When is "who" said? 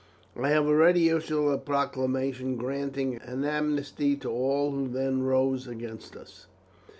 4.71-4.87